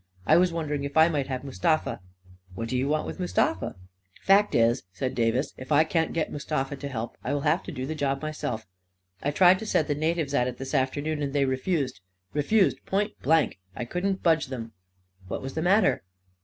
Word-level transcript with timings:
I 0.25 0.35
was 0.35 0.51
wondering 0.51 0.83
if 0.83 0.97
I 0.97 1.09
might 1.09 1.27
have 1.27 1.43
Mustafa." 1.43 1.99
"What 2.55 2.69
do 2.69 2.75
you 2.75 2.87
want 2.87 3.05
with 3.05 3.19
Mustafa?"" 3.19 3.75
Fact 4.31 4.55
is," 4.55 4.81
said 4.91 5.13
Davis," 5.13 5.53
if 5.59 5.71
I 5.71 5.83
can't 5.83 6.11
get 6.11 6.31
Mustafa 6.31 6.75
to 6.75 6.87
help, 6.87 7.17
I 7.23 7.35
will 7.35 7.41
have 7.41 7.61
to 7.65 7.71
do 7.71 7.85
the 7.85 7.93
job 7.93 8.19
myself. 8.19 8.65
I 9.21 9.29
tried 9.29 9.59
to 9.59 9.65
set 9.67 9.87
the 9.87 9.93
natives 9.93 10.33
at 10.33 10.47
it 10.47 10.57
this 10.57 10.73
afternoon, 10.73 11.21
and 11.21 11.33
they 11.33 11.45
refused. 11.45 11.99
Refused 12.33 12.83
point 12.87 13.13
blank. 13.21 13.59
I 13.75 13.85
couldn't 13.85 14.23
budge 14.23 14.47
them."" 14.47 14.71
What 15.27 15.43
was 15.43 15.53
the 15.53 15.61
matter? 15.61 16.01